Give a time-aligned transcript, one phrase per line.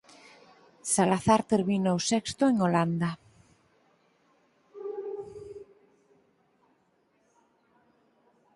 [0.91, 3.09] Salazar terminou sexto en Holanda.